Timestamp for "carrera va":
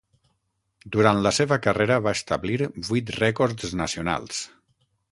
1.67-2.15